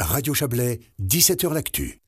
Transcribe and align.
Radio 0.00 0.32
Chablais, 0.32 0.78
17h 1.02 1.52
L'Actu. 1.52 2.00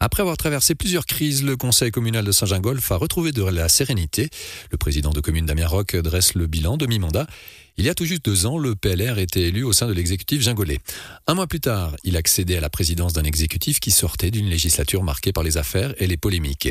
Après 0.00 0.20
avoir 0.20 0.36
traversé 0.36 0.74
plusieurs 0.74 1.06
crises, 1.06 1.42
le 1.42 1.56
conseil 1.56 1.90
communal 1.90 2.22
de 2.24 2.30
Saint-Gingolph 2.30 2.92
a 2.92 2.96
retrouvé 2.96 3.32
de 3.32 3.42
la 3.42 3.70
sérénité. 3.70 4.28
Le 4.70 4.76
président 4.76 5.10
de 5.10 5.20
commune 5.20 5.46
Damien 5.46 5.66
dresse 5.94 6.34
le 6.34 6.46
bilan 6.46 6.76
de 6.76 6.86
mi-mandat. 6.86 7.26
Il 7.80 7.84
y 7.84 7.88
a 7.88 7.94
tout 7.94 8.04
juste 8.04 8.24
deux 8.24 8.44
ans, 8.44 8.58
le 8.58 8.74
PLR 8.74 9.20
était 9.20 9.42
élu 9.42 9.62
au 9.62 9.72
sein 9.72 9.86
de 9.86 9.92
l'exécutif 9.92 10.42
gingolais. 10.42 10.80
Un 11.28 11.34
mois 11.34 11.46
plus 11.46 11.60
tard, 11.60 11.94
il 12.02 12.16
accédait 12.16 12.56
à 12.56 12.60
la 12.60 12.70
présidence 12.70 13.12
d'un 13.12 13.22
exécutif 13.22 13.78
qui 13.78 13.92
sortait 13.92 14.32
d'une 14.32 14.48
législature 14.48 15.04
marquée 15.04 15.32
par 15.32 15.44
les 15.44 15.58
affaires 15.58 15.94
et 15.98 16.08
les 16.08 16.16
polémiques. 16.16 16.70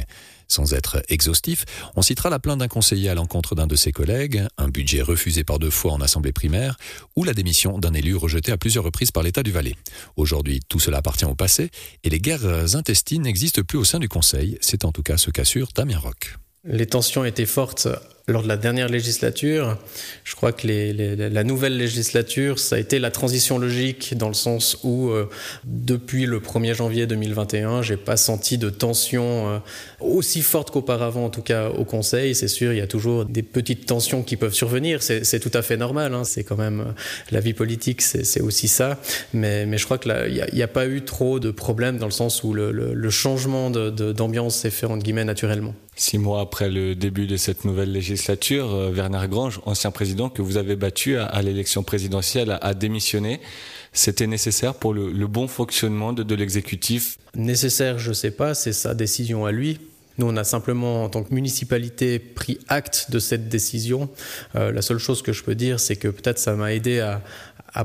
Sans 0.49 0.73
être 0.73 1.01
exhaustif, 1.07 1.63
on 1.95 2.01
citera 2.01 2.29
la 2.29 2.39
plainte 2.39 2.59
d'un 2.59 2.67
conseiller 2.67 3.07
à 3.07 3.15
l'encontre 3.15 3.55
d'un 3.55 3.67
de 3.67 3.77
ses 3.77 3.93
collègues, 3.93 4.45
un 4.57 4.67
budget 4.67 5.01
refusé 5.01 5.45
par 5.45 5.59
deux 5.59 5.69
fois 5.69 5.93
en 5.93 6.01
assemblée 6.01 6.33
primaire, 6.33 6.75
ou 7.15 7.23
la 7.23 7.33
démission 7.33 7.79
d'un 7.79 7.93
élu 7.93 8.17
rejeté 8.17 8.51
à 8.51 8.57
plusieurs 8.57 8.83
reprises 8.83 9.11
par 9.11 9.23
l'État 9.23 9.43
du 9.43 9.51
Valais. 9.51 9.75
Aujourd'hui, 10.17 10.59
tout 10.67 10.81
cela 10.81 10.97
appartient 10.97 11.23
au 11.23 11.35
passé 11.35 11.69
et 12.03 12.09
les 12.09 12.19
guerres 12.19 12.75
intestines 12.75 13.21
n'existent 13.21 13.63
plus 13.63 13.77
au 13.77 13.85
sein 13.85 13.99
du 13.99 14.09
Conseil. 14.09 14.57
C'est 14.59 14.83
en 14.83 14.91
tout 14.91 15.03
cas 15.03 15.15
ce 15.15 15.31
qu'assure 15.31 15.69
Damien 15.73 15.99
Roch. 15.99 16.37
Les 16.65 16.85
tensions 16.85 17.23
étaient 17.23 17.45
fortes 17.45 17.87
lors 18.29 18.43
de 18.43 18.49
la 18.49 18.57
dernière 18.57 18.89
législature. 18.89 19.77
Je 20.25 20.35
crois 20.35 20.51
que 20.51 20.67
la 20.67 21.43
nouvelle 21.45 21.77
législature, 21.77 22.59
ça 22.59 22.75
a 22.75 22.79
été 22.79 22.99
la 22.99 23.09
transition 23.09 23.57
logique 23.57 24.17
dans 24.17 24.27
le 24.27 24.33
sens 24.33 24.79
où, 24.83 25.11
euh, 25.11 25.29
depuis 25.63 26.25
le 26.25 26.41
1er 26.41 26.73
janvier 26.73 27.07
2021, 27.07 27.83
j'ai 27.83 27.95
pas 27.95 28.17
senti 28.17 28.57
de 28.57 28.69
tension 28.69 29.47
euh, 29.47 29.59
aussi 30.01 30.41
forte 30.41 30.71
qu'auparavant, 30.71 31.23
en 31.23 31.29
tout 31.29 31.41
cas 31.41 31.69
au 31.69 31.85
Conseil. 31.85 32.35
C'est 32.35 32.49
sûr, 32.49 32.73
il 32.73 32.79
y 32.79 32.81
a 32.81 32.87
toujours 32.87 33.23
des 33.23 33.43
petites 33.43 33.85
tensions 33.85 34.23
qui 34.23 34.35
peuvent 34.35 34.53
survenir. 34.53 35.01
C'est 35.03 35.39
tout 35.39 35.51
à 35.53 35.61
fait 35.61 35.77
normal. 35.77 36.13
Hein. 36.13 36.25
C'est 36.25 36.43
quand 36.43 36.57
même 36.57 36.81
euh, 36.81 36.91
la 37.31 37.39
vie 37.39 37.53
politique, 37.53 38.01
c'est 38.01 38.41
aussi 38.41 38.67
ça. 38.67 38.99
Mais, 39.33 39.77
je 39.77 39.85
crois 39.85 39.99
qu'il 39.99 40.45
n'y 40.51 40.61
a, 40.61 40.67
pas 40.67 40.85
eu 40.85 41.01
trop 41.05 41.39
de 41.39 41.49
problèmes 41.49 41.97
dans 41.97 42.07
le 42.07 42.11
sens 42.11 42.43
où 42.43 42.53
le, 42.53 42.73
le 42.73 43.09
changement 43.09 43.69
d'ambiance 43.69 44.57
s'est 44.57 44.69
fait 44.69 44.85
entre 44.85 45.03
guillemets 45.03 45.23
naturellement. 45.23 45.73
Six 45.99 46.19
mois 46.19 46.41
après 46.41 46.69
le 46.69 46.93
début 46.93 47.25
de 47.25 47.37
cette 47.37 47.65
nouvelle 47.65 47.91
législature, 47.91 48.16
euh, 48.51 48.91
Werner 48.91 49.27
Grange, 49.27 49.59
ancien 49.65 49.91
président 49.91 50.29
que 50.29 50.41
vous 50.41 50.57
avez 50.57 50.75
battu 50.75 51.17
à, 51.17 51.41
l'élection 51.41 51.83
présidentielle, 51.83 52.57
a, 52.61 52.73
démissionné. 52.73 53.39
C'était 53.93 54.27
nécessaire 54.27 54.75
pour 54.75 54.93
le, 54.93 55.27
bon 55.27 55.47
fonctionnement 55.47 56.13
de, 56.13 56.35
l'exécutif? 56.35 57.17
Nécessaire, 57.35 57.99
je 57.99 58.09
ne 58.09 58.13
sais 58.13 58.31
pas, 58.31 58.53
c'est 58.53 58.73
sa 58.73 58.93
décision 58.93 59.45
à 59.45 59.51
lui. 59.51 59.79
Nous, 60.17 60.27
on 60.27 60.35
a 60.35 60.43
simplement, 60.43 61.03
en 61.03 61.09
tant 61.09 61.23
que 61.23 61.33
municipalité, 61.33 62.17
pris 62.19 62.59
acte 62.67 63.11
de 63.11 63.19
cette 63.19 63.49
décision. 63.49 64.09
Euh, 64.55 64.71
la 64.71 64.81
seule 64.81 64.97
chose 64.97 65.21
que 65.21 65.31
je 65.31 65.43
peux 65.43 65.55
dire, 65.55 65.79
c'est 65.79 65.95
que 65.95 66.07
peut-être 66.07 66.39
ça 66.39 66.55
m'a 66.55 66.73
aidé 66.73 66.99
à, 66.99 67.21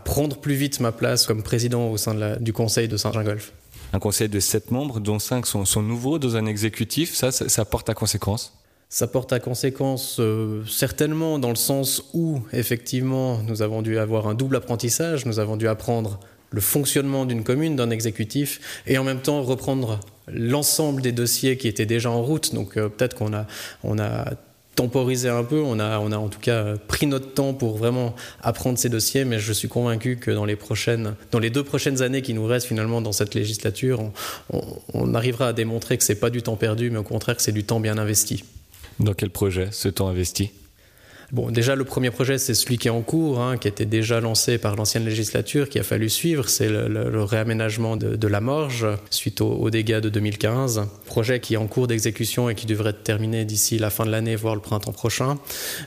prendre 0.01 0.39
plus 0.39 0.55
vite 0.55 0.81
ma 0.81 0.91
place 0.91 1.27
comme 1.27 1.43
président 1.43 1.91
au 1.91 1.99
sein 1.99 2.39
du 2.41 2.55
conseil 2.55 2.89
de 2.89 2.97
Saint-Gingolph 2.97 3.53
un 3.93 3.99
conseil 3.99 4.29
de 4.29 4.41
sept 4.41 4.71
membres, 4.71 5.01
dont 5.01 5.19
cinq 5.19 5.47
sont, 5.47 5.83
nouveaux 5.83 6.19
dans 6.19 6.37
un 6.37 6.47
exécutif. 6.47 7.15
Ça, 7.15 7.31
ça, 7.31 7.65
porte 7.65 7.91
à 7.91 7.95
conséquence? 7.95 8.55
Ça 8.93 9.07
porte 9.07 9.33
à 9.33 9.41
conséquence 9.41 10.19
euh, 10.21 10.63
certainement 10.69 11.39
dans 11.39 11.49
le 11.49 11.57
sens 11.57 12.11
où, 12.13 12.43
effectivement, 12.53 13.39
nous 13.39 13.63
avons 13.63 13.81
dû 13.81 13.97
avoir 13.97 14.29
un 14.29 14.35
double 14.35 14.57
apprentissage. 14.57 15.25
Nous 15.25 15.39
avons 15.39 15.57
dû 15.57 15.67
apprendre 15.67 16.21
le 16.51 16.61
fonctionnement 16.61 17.25
d'une 17.25 17.43
commune, 17.43 17.75
d'un 17.75 17.89
exécutif, 17.89 18.83
et 18.87 18.99
en 18.99 19.05
même 19.05 19.23
temps 19.23 19.43
reprendre 19.43 19.99
l'ensemble 20.29 21.01
des 21.01 21.13
dossiers 21.13 21.57
qui 21.57 21.69
étaient 21.69 21.87
déjà 21.87 22.11
en 22.11 22.23
route. 22.23 22.55
Donc 22.55 22.77
euh, 22.77 22.91
peut-être 22.91 23.17
qu'on 23.17 23.33
a, 23.33 23.47
on 23.83 23.97
temporisé 24.75 25.31
un 25.31 25.45
peu. 25.45 25.63
On 25.63 25.81
a, 25.81 25.99
on 25.99 26.13
en 26.13 26.29
tout 26.29 26.41
cas 26.41 26.77
pris 26.87 27.07
notre 27.07 27.33
temps 27.33 27.55
pour 27.55 27.79
vraiment 27.79 28.15
apprendre 28.43 28.79
ces 28.79 28.91
dossiers, 28.91 29.25
mais 29.25 29.39
je 29.39 29.55
suis 29.55 29.69
convaincu 29.69 30.19
que 30.19 30.31
dans 30.31 30.45
les 30.45 31.51
deux 31.51 31.65
prochaines 31.65 32.03
années 32.03 32.21
qui 32.21 32.35
nous 32.35 32.45
restent 32.45 32.67
finalement 32.67 33.01
dans 33.01 33.13
cette 33.13 33.35
législature, 33.35 34.13
on, 34.93 35.15
arrivera 35.15 35.49
à 35.49 35.53
démontrer 35.55 35.97
que 35.97 36.05
c'est 36.05 36.21
pas 36.21 36.29
du 36.29 36.43
temps 36.43 36.57
perdu, 36.57 36.91
mais 36.91 36.99
au 36.99 37.03
contraire 37.05 37.37
que 37.37 37.43
c'est 37.43 37.53
du 37.53 37.65
temps 37.65 37.81
bien 37.81 37.97
investi. 37.97 38.45
Dans 39.01 39.15
quel 39.15 39.31
projet 39.31 39.69
ce 39.73 39.89
temps 39.89 40.09
investi 40.09 40.51
Bon, 41.33 41.51
déjà, 41.51 41.77
le 41.77 41.85
premier 41.85 42.11
projet, 42.11 42.37
c'est 42.37 42.53
celui 42.53 42.77
qui 42.77 42.89
est 42.89 42.91
en 42.91 43.01
cours, 43.01 43.41
hein, 43.41 43.57
qui 43.57 43.67
était 43.67 43.87
déjà 43.87 44.21
lancé 44.21 44.59
par 44.59 44.77
l'ancienne 44.77 45.07
législature, 45.07 45.71
qui 45.71 45.79
a 45.79 45.83
fallu 45.83 46.11
suivre. 46.11 46.47
C'est 46.51 46.69
le, 46.69 47.25
réaménagement 47.25 47.97
de, 47.97 48.29
la 48.29 48.43
Morge 48.43 48.87
suite 49.09 49.41
aux, 49.41 49.71
dégâts 49.71 50.01
de 50.01 50.11
2015. 50.11 50.83
Projet 51.07 51.41
qui 51.41 51.55
est 51.55 51.57
en 51.57 51.69
cours 51.69 51.87
d'exécution 51.87 52.51
et 52.51 52.55
qui 52.55 52.67
devrait 52.67 52.91
être 52.91 53.03
terminé 53.03 53.47
d'ici 53.47 53.79
la 53.79 53.89
fin 53.89 54.05
de 54.05 54.11
l'année, 54.11 54.37
voire 54.37 54.55
le 54.55 54.61
printemps 54.61 54.93
prochain. 54.93 55.39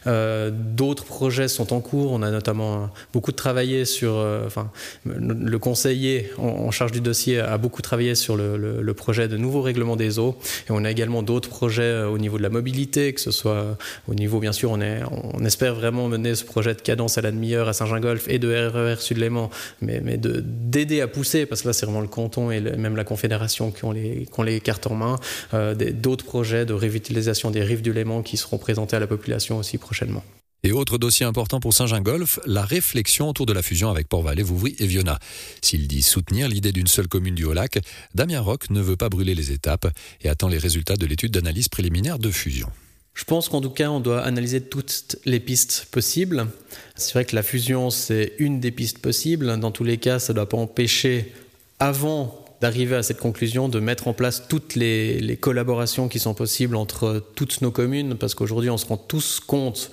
Euh, 0.07 0.49
d'autres 0.51 1.05
projets 1.05 1.47
sont 1.47 1.73
en 1.73 1.79
cours. 1.79 2.11
On 2.11 2.23
a 2.23 2.31
notamment 2.31 2.89
beaucoup 3.13 3.31
travaillé 3.31 3.85
sur. 3.85 4.13
Euh, 4.15 4.47
enfin, 4.47 4.71
le 5.05 5.59
conseiller 5.59 6.31
en, 6.39 6.71
charge 6.71 6.91
du 6.91 7.01
dossier 7.01 7.39
a 7.39 7.59
beaucoup 7.59 7.83
travaillé 7.83 8.15
sur 8.15 8.35
le, 8.35 8.93
projet 8.95 9.27
de 9.27 9.37
nouveau 9.37 9.61
règlement 9.61 9.95
des 9.95 10.17
eaux. 10.17 10.37
Et 10.67 10.71
on 10.71 10.83
a 10.85 10.89
également 10.89 11.21
d'autres 11.21 11.49
projets 11.49 11.83
euh, 11.83 12.09
au 12.09 12.17
niveau 12.17 12.39
de 12.39 12.43
la 12.43 12.49
mobilité, 12.49 13.13
que 13.13 13.21
ce 13.21 13.29
soit 13.29 13.77
au 14.07 14.15
niveau, 14.15 14.39
bien 14.39 14.51
sûr, 14.51 14.71
on 14.71 14.81
est 14.81 15.01
espère 15.43 15.75
vraiment 15.75 16.07
mener 16.07 16.35
ce 16.35 16.45
projet 16.45 16.73
de 16.73 16.81
cadence 16.81 17.17
à 17.17 17.21
la 17.21 17.31
demi-heure 17.31 17.67
à 17.67 17.73
Saint-Gingolph 17.73 18.27
et 18.27 18.39
de 18.39 18.49
RER 18.49 18.95
Sud-Léman, 18.99 19.49
mais, 19.81 20.01
d'aider 20.17 21.01
à 21.01 21.07
pousser, 21.07 21.45
parce 21.45 21.63
que 21.63 21.67
là 21.67 21.73
c'est 21.73 21.85
vraiment 21.85 22.01
le 22.01 22.07
canton 22.07 22.51
et 22.51 22.61
même 22.61 22.95
la 22.95 23.03
Confédération 23.03 23.71
qui 23.71 23.85
ont 23.85 23.91
les, 23.91 24.27
qui 24.31 24.39
ont 24.39 24.43
les 24.43 24.61
cartes 24.61 24.87
en 24.87 24.95
main, 24.95 25.17
euh, 25.53 25.73
d'autres 25.75 26.25
projets 26.25 26.65
de 26.65 26.73
révitalisation 26.73 27.51
des 27.51 27.63
rives 27.63 27.81
du 27.81 27.91
Léman 27.91 28.21
qui 28.21 28.37
seront 28.37 28.57
présentés 28.57 28.95
à 28.95 28.99
la 28.99 29.07
population 29.07 29.57
aussi 29.57 29.77
prochainement. 29.77 30.23
Et 30.65 30.71
autre 30.71 30.97
dossier 30.97 31.27
important 31.27 31.59
pour 31.59 31.75
Saint-Gingolph, 31.75 32.39
la 32.47 32.63
réflexion 32.63 33.29
autour 33.29 33.45
de 33.45 33.53
la 33.53 33.61
fusion 33.61 33.91
avec 33.91 34.07
Port-Valais, 34.09 34.41
Vouvry 34.41 34.75
et 34.79 34.87
Viona. 34.87 35.19
S'il 35.61 35.87
dit 35.87 36.01
soutenir 36.01 36.47
l'idée 36.47 36.71
d'une 36.71 36.87
seule 36.87 37.07
commune 37.07 37.35
du 37.35 37.43
Haut-Lac, 37.43 37.77
Damien 38.15 38.39
Roch 38.39 38.71
ne 38.71 38.81
veut 38.81 38.95
pas 38.95 39.09
brûler 39.09 39.35
les 39.35 39.51
étapes 39.51 39.87
et 40.21 40.27
attend 40.27 40.47
les 40.47 40.57
résultats 40.57 40.95
de 40.95 41.05
l'étude 41.05 41.31
d'analyse 41.31 41.67
préliminaire 41.67 42.17
de 42.17 42.31
fusion. 42.31 42.71
Je 43.15 43.23
pense 43.23 43.47
qu'en 43.47 43.61
tout 43.61 43.69
cas, 43.69 43.89
on 43.89 44.01
doit 44.01 44.21
analyser 44.21 44.61
toutes 44.61 45.15
les 45.25 45.39
pistes 45.39 45.87
possibles. 45.89 46.47
C'est 46.95 47.13
vrai 47.13 47.23
que 47.23 47.33
la 47.33 47.43
fusion, 47.43 47.89
c'est 47.89 48.33
une 48.39 48.59
des 48.59 48.71
pistes 48.71 48.99
possibles. 48.99 49.57
Dans 49.57 49.71
tous 49.71 49.85
les 49.85 49.97
cas, 49.97 50.19
ça 50.19 50.33
ne 50.33 50.35
doit 50.35 50.49
pas 50.49 50.57
empêcher, 50.57 51.33
avant 51.79 52.45
d'arriver 52.59 52.97
à 52.97 53.03
cette 53.03 53.19
conclusion, 53.19 53.69
de 53.69 53.79
mettre 53.79 54.09
en 54.09 54.13
place 54.13 54.43
toutes 54.49 54.75
les, 54.75 55.37
collaborations 55.39 56.09
qui 56.09 56.19
sont 56.19 56.33
possibles 56.33 56.75
entre 56.75 57.23
toutes 57.35 57.61
nos 57.61 57.71
communes, 57.71 58.15
parce 58.15 58.35
qu'aujourd'hui, 58.35 58.69
on 58.69 58.77
se 58.77 58.85
rend 58.85 58.97
tous 58.97 59.39
compte 59.39 59.91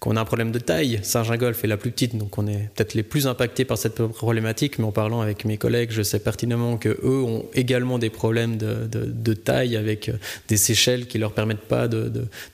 qu'on 0.00 0.16
a 0.16 0.20
un 0.20 0.24
problème 0.24 0.52
de 0.52 0.58
taille. 0.60 1.00
Saint-Gingolph 1.02 1.64
est 1.64 1.66
la 1.68 1.76
plus 1.76 1.90
petite, 1.90 2.16
donc 2.16 2.38
on 2.38 2.46
est 2.46 2.70
peut-être 2.74 2.94
les 2.94 3.02
plus 3.02 3.26
impactés 3.26 3.64
par 3.64 3.78
cette 3.78 4.00
problématique, 4.06 4.78
mais 4.78 4.84
en 4.84 4.92
parlant 4.92 5.20
avec 5.20 5.44
mes 5.44 5.56
collègues, 5.56 5.90
je 5.90 6.02
sais 6.02 6.20
pertinemment 6.20 6.76
que 6.76 6.88
eux 6.88 7.22
ont 7.22 7.46
également 7.54 7.98
des 7.98 8.10
problèmes 8.10 8.56
de, 8.56 9.34
taille 9.34 9.76
avec 9.76 10.08
euh, 10.08 10.14
des 10.48 10.56
séchelles 10.56 11.06
qui 11.06 11.18
leur 11.18 11.32
permettent 11.32 11.58
pas 11.58 11.88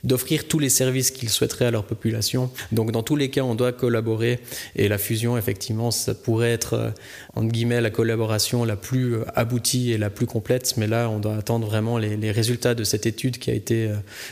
d'offrir 0.03 0.47
tous 0.47 0.59
les 0.59 0.69
services 0.69 1.11
qu'ils 1.11 1.29
souhaiteraient 1.29 1.65
à 1.65 1.71
leur 1.71 1.85
population. 1.85 2.51
Donc 2.71 2.91
dans 2.91 3.03
tous 3.03 3.15
les 3.15 3.29
cas, 3.29 3.41
on 3.41 3.55
doit 3.55 3.71
collaborer 3.71 4.39
et 4.75 4.87
la 4.87 4.97
fusion, 4.97 5.37
effectivement, 5.37 5.91
ça 5.91 6.13
pourrait 6.13 6.51
être, 6.51 6.73
euh, 6.73 6.89
entre 7.35 7.51
guillemets, 7.51 7.81
la 7.81 7.91
collaboration 7.91 8.65
la 8.65 8.75
plus 8.75 9.15
euh, 9.15 9.25
aboutie 9.35 9.91
et 9.91 9.97
la 9.97 10.09
plus 10.09 10.25
complète, 10.25 10.75
mais 10.77 10.87
là, 10.87 11.09
on 11.09 11.19
doit 11.19 11.35
attendre 11.35 11.67
vraiment 11.67 11.97
les, 11.97 12.17
les 12.17 12.31
résultats 12.31 12.73
de 12.73 12.83
cette 12.83 13.05
étude 13.05 13.37
qui 13.37 13.51
a 13.51 13.53
été 13.53 13.89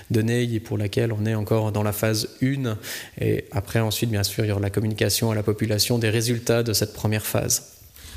donnée 0.10 0.44
et 0.44 0.60
pour 0.60 0.78
laquelle 0.78 1.14
on 1.14 1.26
est 1.26 1.36
encore 1.36 1.72
dans 1.72 1.84
la 1.84 1.94
phase 1.94 2.30
1 2.42 2.76
et 3.20 3.46
après, 3.52 3.80
ensuite, 3.80 4.10
bien 4.10 4.24
sûr, 4.24 4.46
il 4.46 4.50
y 4.50 4.52
aura 4.52 4.62
la 4.62 4.70
communication 4.70 5.32
à 5.32 5.36
la 5.36 5.44
population 5.44 5.98
des 5.98 6.10
résultats 6.10 6.64
de 6.64 6.74
cette 6.74 6.94
première 6.94 7.26
phase. 7.26 7.74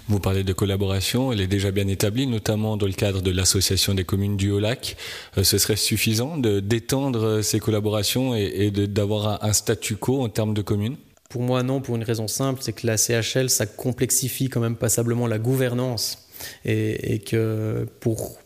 Vous 0.09 0.21
parlez 0.21 0.45
de 0.45 0.53
collaboration, 0.53 1.33
elle 1.33 1.41
est 1.41 1.49
déjà 1.49 1.73
bien 1.73 1.89
établie, 1.89 2.29
notamment 2.29 2.77
dans 2.77 2.87
le 2.87 2.93
cadre 2.93 3.23
de 3.23 3.33
l'association 3.33 3.93
des 3.93 4.05
communes 4.05 4.37
du 4.37 4.53
Haut-Lac. 4.53 4.97
Euh, 5.37 5.43
ce 5.43 5.59
serait 5.59 5.75
suffisant 5.75 6.39
d'étendre 6.39 7.43
ces 7.43 7.59
collaborations 7.59 8.35
et, 8.35 8.71
d'avoir 8.71 9.45
un, 9.45 9.53
statu 9.53 9.97
quo 9.97 10.23
en 10.23 10.29
termes 10.29 10.55
de 10.55 10.63
communes? 10.63 10.97
Pour 11.29 11.43
moi, 11.43 11.65
non, 11.65 11.81
pour 11.81 11.97
une 11.97 12.05
raison 12.05 12.29
simple, 12.29 12.61
c'est 12.63 12.73
que 12.73 12.87
la 12.87 12.97
CHL, 12.97 13.51
ça 13.51 13.67
complexifie 13.67 14.49
quand 14.49 14.61
même 14.61 14.77
passablement 14.77 15.27
la 15.27 15.41
gouvernance. 15.41 16.29
Et, 16.65 17.15
et 17.15 17.19
que 17.19 17.89
pour 17.99 18.39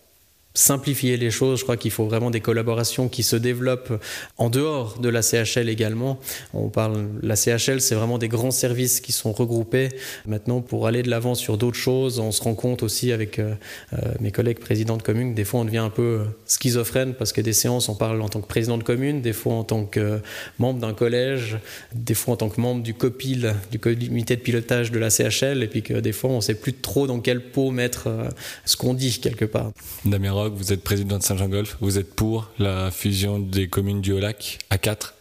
simplifier 0.55 1.17
les 1.17 1.31
choses. 1.31 1.61
Je 1.61 1.65
crois 1.65 1.77
qu'il 1.77 1.91
faut 1.91 2.07
vraiment 2.07 2.31
des 2.31 2.41
collaborations 2.41 3.09
qui 3.09 3.23
se 3.23 3.37
développent 3.37 3.93
en 4.37 4.51
dehors 4.51 4.99
de 4.99 5.09
la 5.09 5.23
CHL 5.23 5.69
également. 5.69 6.19
On 6.55 6.69
parle, 6.69 7.07
la 7.23 7.37
CHL, 7.37 7.81
c'est 7.81 7.95
vraiment 7.95 8.19
des 8.19 8.29
grands 8.29 8.51
services 8.51 9.01
qui 9.01 9.13
sont 9.13 9.33
regroupés. 9.33 9.91
Maintenant, 10.27 10.61
pour 10.61 10.87
aller 10.89 11.03
de 11.03 11.11
l'avant 11.11 11.35
sur 11.35 11.57
d'autres 11.57 11.79
choses, 11.79 12.19
on 12.19 12.33
se 12.33 12.43
rend 12.43 12.55
compte 12.55 12.83
aussi 12.83 13.13
avec 13.13 13.39
euh, 13.39 13.55
euh, 13.93 13.99
mes 14.21 14.33
collègues 14.33 14.59
présidents 14.59 14.97
de 14.97 15.03
communes, 15.03 15.35
des 15.35 15.45
fois 15.45 15.61
on 15.61 15.65
devient 15.65 15.79
un 15.79 15.91
peu 15.91 16.03
euh, 16.03 16.25
schizophrène 16.47 17.15
parce 17.15 17.33
que 17.33 17.41
des 17.41 17.53
séances, 17.53 17.89
on 17.89 17.95
parle 17.95 18.21
en 18.21 18.29
tant 18.29 18.41
que 18.41 18.49
président 18.49 18.77
de 18.77 18.83
commune, 18.83 19.23
des 19.23 19.33
fois 19.33 19.55
en 19.55 19.65
tant 19.65 19.85
que 19.85 20.21
membre 20.59 20.81
d'un 20.81 20.95
collège, 20.95 21.59
des 21.95 22.15
fois 22.15 22.35
en 22.35 22.37
tant 22.37 22.49
que 22.49 22.61
membre 22.61 22.83
du 22.83 22.95
COPIL, 22.95 23.55
du 23.71 23.79
comité 23.79 24.37
de 24.37 24.41
pilotage 24.41 24.91
de 24.91 24.99
la 24.99 25.11
CHL, 25.11 25.63
et 25.63 25.69
puis 25.69 25.83
que 25.83 25.95
des 25.95 26.13
fois 26.13 26.31
on 26.31 26.37
ne 26.37 26.41
sait 26.41 26.55
plus 26.55 26.75
trop 26.75 27.07
dans 27.07 27.21
quel 27.21 27.41
pot 27.41 27.71
mettre 27.71 28.09
ce 28.65 28.77
qu'on 28.77 28.95
dit 28.95 29.21
quelque 29.21 29.45
part 29.45 29.71
vous 30.49 30.73
êtes 30.73 30.83
président 30.83 31.19
de 31.19 31.23
Saint-Jean-Golf, 31.23 31.77
vous 31.81 31.99
êtes 31.99 32.15
pour 32.15 32.51
la 32.59 32.91
fusion 32.91 33.39
des 33.39 33.69
communes 33.69 34.01
du 34.01 34.13
Haut-Lac 34.13 34.59
à 34.71 34.79
4 34.79 35.15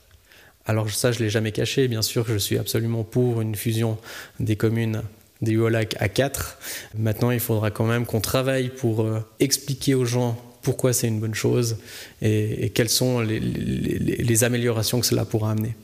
Alors 0.66 0.90
ça, 0.90 1.12
je 1.12 1.20
ne 1.20 1.26
l'ai 1.26 1.30
jamais 1.30 1.52
caché. 1.52 1.88
Bien 1.88 2.02
sûr, 2.02 2.26
je 2.28 2.38
suis 2.38 2.58
absolument 2.58 3.04
pour 3.04 3.42
une 3.42 3.56
fusion 3.56 3.98
des 4.40 4.56
communes 4.56 5.04
des 5.42 5.54
UOLAC 5.54 5.96
à 6.00 6.10
4. 6.10 6.58
Maintenant, 6.98 7.32
il 7.32 7.40
faudra 7.40 7.72
quand 7.72 7.86
même 7.86 8.06
qu'on 8.06 8.22
travaille 8.22 8.70
pour 8.70 9.02
euh, 9.02 9.20
expliquer 9.40 9.96
aux 9.96 10.06
gens 10.06 10.38
pourquoi 10.62 10.92
c'est 10.92 11.08
une 11.08 11.20
bonne 11.20 11.36
chose 11.36 11.78
et, 12.22 12.72
quelles 12.72 12.90
sont 12.90 13.22
les 13.22 14.44
améliorations 14.44 15.00
que 15.00 15.06
cela 15.06 15.24
pourra 15.24 15.52
amener. 15.52 15.76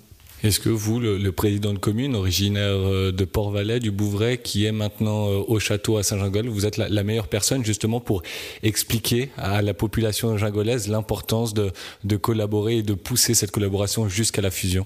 Est-ce 0.43 0.59
que 0.59 0.69
vous, 0.69 0.99
le, 0.99 1.31
président 1.31 1.73
de 1.73 1.79
commune, 1.79 2.15
originaire 2.15 2.73
euh, 2.75 3.11
de 3.11 3.25
Port-Valais, 3.25 3.79
du 3.79 3.91
Bouvray, 3.91 4.37
qui 4.37 4.65
est 4.65 4.71
maintenant 4.71 5.29
euh, 5.29 5.43
au 5.47 5.59
château 5.59 5.97
à 5.97 6.03
Saint-Gingol, 6.03 6.47
vous 6.49 6.65
êtes 6.65 6.77
la, 6.77 7.03
meilleure 7.03 7.27
personne 7.27 7.63
justement 7.65 7.99
pour 7.99 8.21
expliquer 8.61 9.31
à 9.37 9.61
la 9.61 9.73
population 9.73 10.37
gingolaise 10.37 10.87
l'importance 10.87 11.53
de 11.53 12.15
collaborer 12.17 12.77
et 12.77 12.83
de 12.83 12.93
pousser 12.93 13.33
cette 13.33 13.51
collaboration 13.51 14.07
jusqu'à 14.07 14.41
la 14.41 14.51
fusion? 14.51 14.85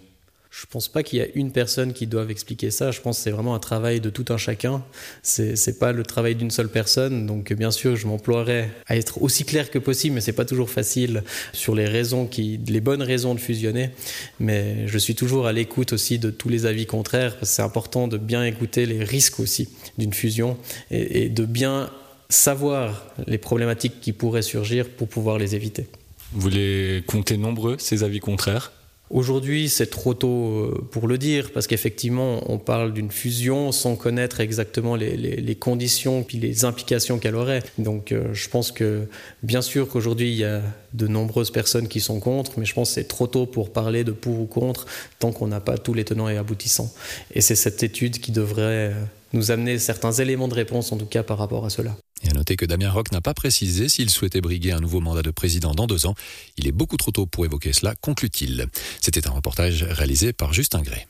Je 0.52 0.66
pense 0.66 0.88
pas 0.88 1.04
qu'il 1.04 1.20
y 1.20 1.22
a 1.22 1.28
une 1.36 1.52
personne 1.52 1.94
qui 1.94 2.08
doive 2.08 2.32
expliquer 2.32 2.72
ça. 2.72 2.90
Je 2.90 3.02
pense 3.02 3.18
que 3.18 3.24
c'est 3.24 3.32
vraiment 3.32 3.54
un 3.54 3.60
travail 3.60 4.02
de 4.02 4.10
tout 4.10 4.26
un 4.30 4.38
chacun. 4.38 4.84
C'est 5.22 5.54
n'est 5.68 5.74
pas 5.74 5.92
le 5.92 6.04
travail 6.04 6.36
d'une 6.36 6.50
seule 6.50 6.70
personne. 6.70 7.28
Donc 7.28 7.54
bien 7.54 7.70
sûr, 7.70 7.96
je 7.96 8.08
m'emploierai 8.08 8.70
à 8.88 8.98
être 8.98 9.22
aussi 9.22 9.46
clair 9.46 9.70
que 9.70 9.78
possible, 9.78 10.16
mais 10.16 10.22
c'est 10.22 10.34
pas 10.34 10.46
toujours 10.46 10.72
facile 10.72 11.24
sur 11.54 11.76
les 11.76 11.86
raisons 11.86 12.26
qui, 12.26 12.60
les 12.68 12.82
bonnes 12.82 13.04
raisons 13.04 13.36
de 13.36 13.40
fusionner. 13.40 13.92
Mais 14.40 14.88
je 14.88 14.98
suis 14.98 15.14
toujours 15.14 15.46
à 15.46 15.54
l'écoute 15.54 15.94
aussi 15.94 16.18
de 16.18 16.32
tous 16.32 16.50
les 16.50 16.66
avis 16.66 16.88
contraires. 16.88 17.38
Parce 17.38 17.52
que 17.52 17.56
c'est 17.56 17.62
important 17.62 18.08
de 18.08 18.18
bien 18.18 18.44
écouter 18.44 18.88
les 18.88 19.04
risques 19.04 19.40
aussi 19.40 19.70
d'une 20.00 20.14
fusion 20.14 20.58
et, 20.90 21.26
et 21.26 21.30
de 21.30 21.46
bien 21.46 21.92
savoir 22.30 23.06
les 23.28 23.38
problématiques 23.38 24.02
qui 24.02 24.14
pourraient 24.14 24.42
surgir 24.42 24.90
pour 24.90 25.08
pouvoir 25.08 25.38
les 25.38 25.56
éviter. 25.56 25.88
Vous 26.32 26.50
les 26.50 27.04
comptez 27.06 27.38
nombreux, 27.38 27.78
ces 27.80 28.04
avis 28.04 28.20
contraires? 28.20 28.72
Aujourd'hui, 29.10 29.70
c'est 29.70 29.88
trop 29.88 30.14
tôt 30.14 30.28
euh, 30.28 30.88
pour 30.92 31.08
le 31.08 31.18
dire, 31.18 31.52
parce 31.52 31.66
qu'effectivement, 31.66 32.44
on 32.52 32.60
parle 32.60 32.94
d'une 32.94 33.10
fusion 33.10 33.72
sans 33.72 33.96
connaître 33.96 34.40
exactement 34.40 34.96
les, 34.96 35.56
conditions 35.56 36.22
puis 36.22 36.38
les 36.38 36.64
implications 36.64 37.18
qu'elle 37.18 37.36
aurait. 37.36 37.64
Donc, 37.80 38.12
euh, 38.12 38.34
je 38.34 38.48
pense 38.50 38.72
que, 38.72 39.08
bien 39.42 39.64
sûr 39.64 39.88
qu'aujourd'hui, 39.88 40.30
il 40.32 40.38
y 40.38 40.44
a 40.44 40.62
de 40.94 41.08
nombreuses 41.08 41.50
personnes 41.50 41.88
qui 41.88 42.02
sont 42.02 42.20
contre, 42.20 42.60
mais 42.60 42.66
je 42.66 42.74
pense 42.76 42.90
que 42.90 42.96
c'est 42.96 43.08
trop 43.08 43.26
tôt 43.26 43.48
pour 43.48 43.74
parler 43.74 44.04
de 44.04 44.12
pour 44.12 44.40
ou 44.40 44.46
contre 44.46 44.86
tant 45.18 45.32
qu'on 45.32 45.48
n'a 45.48 45.60
pas 45.60 45.80
tous 45.80 45.96
les 45.96 46.04
tenants 46.04 46.30
et 46.30 46.38
aboutissants. 46.38 46.94
Et 47.34 47.42
c'est 47.42 47.56
cette 47.56 47.82
étude 47.82 48.20
qui 48.20 48.32
devrait 48.32 48.92
euh, 48.92 49.04
nous 49.34 49.50
amener 49.50 49.80
certains 49.80 50.12
éléments 50.12 50.48
de 50.48 50.56
réponse, 50.56 50.92
en 50.92 50.98
tout 50.98 51.08
cas 51.08 51.24
par 51.24 51.40
rapport 51.40 51.66
à 51.66 51.72
cela. 51.72 51.96
Que 52.56 52.66
Damien 52.66 52.90
Roch 52.90 53.12
n'a 53.12 53.22
pas 53.22 53.34
précisé 53.34 53.90
s'il 53.90 54.10
souhaitait 54.10 54.42
briguer 54.42 54.72
un 54.72 54.80
nouveau 54.80 55.00
mandat 55.00 55.22
de 55.22 55.32
président 55.32 55.74
dans 55.74 55.88
deux 55.88 56.06
ans. 56.06 56.16
Il 56.58 56.68
est 56.68 56.72
beaucoup 56.72 56.98
trop 56.98 57.12
tôt 57.12 57.26
pour 57.26 57.46
évoquer 57.46 57.74
cela, 57.74 57.96
conclut-il. 57.96 58.68
C'était 59.02 59.28
un 59.28 59.32
reportage 59.32 59.84
réalisé 59.84 60.34
par 60.34 60.54
Justin 60.54 60.82
Gray. 60.82 61.06